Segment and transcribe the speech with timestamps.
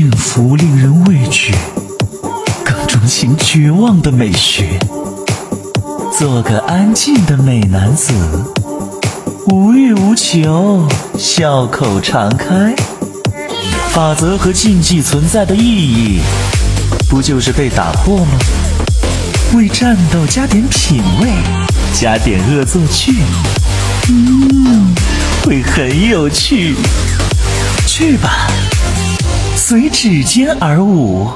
[0.00, 1.52] 幸福令人畏惧，
[2.64, 4.78] 更钟情绝望的美学。
[6.16, 8.12] 做个安静的美男子，
[9.48, 10.86] 无欲无求，
[11.18, 12.72] 笑口常开。
[13.88, 16.20] 法则和禁忌存在的意义，
[17.08, 18.38] 不就是被打破吗？
[19.56, 21.28] 为战斗加点品味，
[21.92, 23.16] 加点恶作剧，
[24.08, 24.94] 嗯，
[25.44, 26.76] 会很有趣。
[27.84, 28.46] 去吧，
[29.68, 31.28] 随指尖而舞。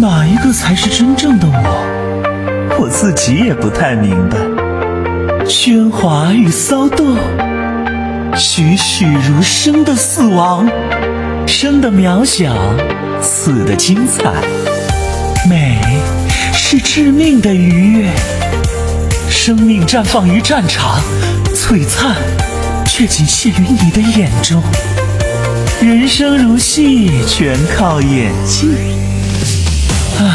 [0.00, 2.78] 哪一个才是真正的我？
[2.80, 4.38] 我自己也不太明白。
[5.44, 7.14] 喧哗与骚动，
[8.34, 10.66] 栩栩如生的死亡，
[11.46, 12.56] 生的渺小，
[13.20, 14.32] 死的精彩。
[15.46, 15.78] 美
[16.54, 18.10] 是致命的愉悦。
[19.28, 20.98] 生命绽放于战场，
[21.54, 22.16] 璀璨，
[22.98, 24.60] 却仅限于你的眼中。
[25.80, 28.70] 人生如戏，全靠演技。
[30.18, 30.34] 唉，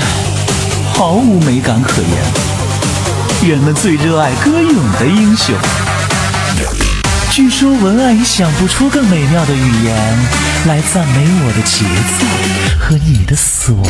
[0.93, 3.49] 毫无美感可言。
[3.49, 5.53] 人们最热爱歌咏的英雄。
[7.29, 10.17] 据说文案已想不出更美妙的语言
[10.65, 11.83] 来赞美我的节
[12.17, 12.25] 奏
[12.79, 13.83] 和你的死亡。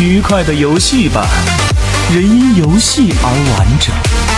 [0.00, 1.26] 愉快的游戏吧，
[2.10, 4.31] 人因游戏而完整。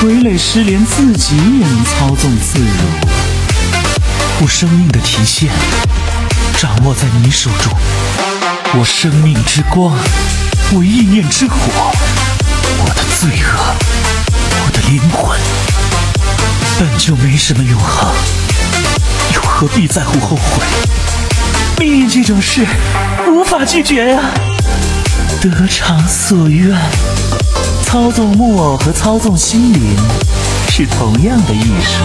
[0.00, 2.66] 傀儡师连，自己也能操纵自如。
[4.40, 5.50] 我生命的体现，
[6.56, 7.76] 掌握在你手中。
[8.78, 9.98] 我生命之光，
[10.70, 11.90] 我意念之火，
[12.78, 13.74] 我的罪恶，
[14.62, 15.36] 我的灵魂，
[16.78, 18.14] 本就没什么永恒，
[19.34, 20.64] 又何必在乎后悔？
[21.76, 22.64] 命运这种事，
[23.28, 24.20] 无法拒绝呀。
[25.40, 26.78] 得偿所愿。
[27.88, 29.80] 操纵木偶和操纵心灵
[30.68, 32.04] 是同样的艺术。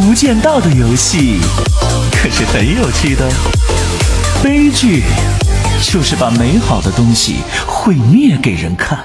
[0.00, 1.38] 无间道的游戏
[2.10, 3.28] 可是很有趣的。
[4.42, 5.02] 悲剧
[5.82, 8.98] 就是把美好的东西毁灭给人看。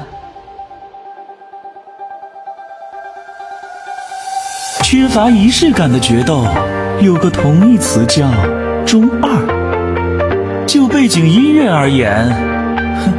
[4.81, 6.47] 缺乏仪式感的决斗
[7.01, 8.31] 有个同义词叫
[8.85, 10.65] 中二。
[10.65, 12.29] 就背景音乐而言，
[13.03, 13.11] 哼，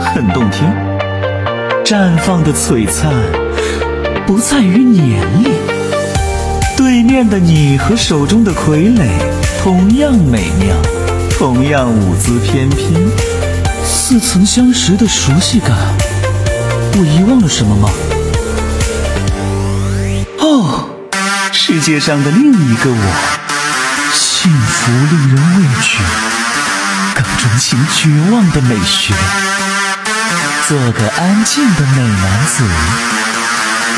[0.00, 0.83] 很动听。
[1.84, 3.12] 绽放的璀璨
[4.26, 5.52] 不在于年龄，
[6.78, 9.06] 对面的你和手中的傀儡
[9.62, 10.74] 同样美妙，
[11.38, 12.90] 同样舞姿翩翩，
[13.84, 15.76] 似曾相识的熟悉感。
[16.96, 17.90] 我遗忘了什么吗？
[20.38, 20.88] 哦，
[21.52, 23.14] 世界上的另一个我，
[24.14, 25.98] 幸福令人畏惧，
[27.14, 29.12] 更钟情绝望的美学。
[30.66, 32.64] 做个安静的美男子，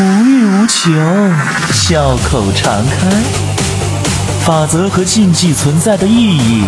[0.01, 0.91] 无欲无求，
[1.73, 3.07] 笑口常开。
[4.45, 6.65] 法则和禁忌存在的意义，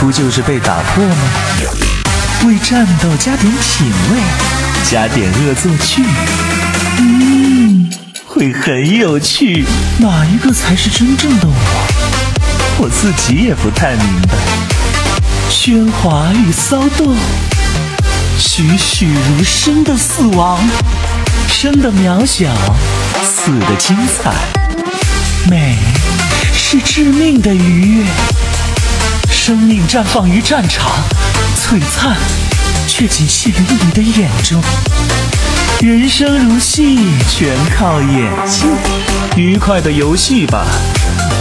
[0.00, 1.16] 不就是被打破吗？
[2.46, 4.22] 为战斗加点品味，
[4.90, 6.02] 加点恶作剧，
[6.96, 7.90] 嗯，
[8.24, 9.66] 会很有趣。
[9.98, 11.54] 哪一个才是真正的我？
[12.78, 14.34] 我自己也不太明白。
[15.50, 17.14] 喧哗与骚动。
[18.38, 20.58] 栩栩如生的死亡，
[21.48, 22.48] 生的渺小，
[23.22, 24.32] 死的精彩。
[25.48, 25.76] 美
[26.52, 28.06] 是致命的愉悦。
[29.30, 30.90] 生命绽放于战场，
[31.60, 32.16] 璀璨，
[32.88, 34.60] 却仅限于你的眼中。
[35.80, 38.64] 人生如戏，全靠演技。
[39.36, 40.66] 愉快的游戏吧，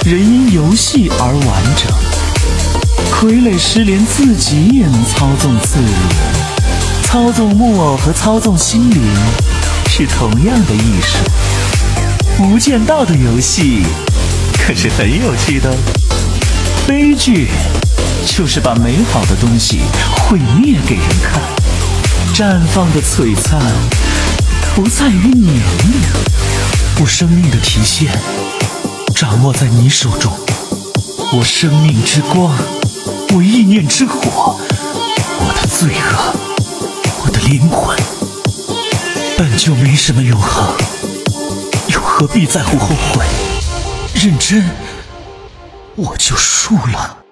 [0.06, 1.92] 人因游戏而完整。
[3.12, 6.43] 傀儡失联，自己也能操纵自如。
[7.14, 9.00] 操纵木偶和操纵心灵
[9.88, 11.20] 是同样的艺术。
[12.40, 13.84] 无间道的游戏
[14.58, 15.72] 可是很有趣的。
[16.88, 17.50] 悲剧
[18.26, 19.82] 就是把美好的东西
[20.28, 21.40] 毁灭给人看。
[22.34, 23.62] 绽放的璀璨
[24.74, 25.94] 不在于年龄，
[27.00, 28.12] 我生命的体现
[29.14, 30.34] 掌握在你手中。
[31.32, 32.58] 我生命之光，
[33.36, 34.60] 我意念之火，
[35.38, 36.53] 我的罪恶。
[37.46, 37.98] 灵魂
[39.38, 40.76] 本就没什么永恒，
[41.88, 43.26] 又何必在乎后悔？
[44.14, 44.64] 认真，
[45.96, 47.23] 我就输了。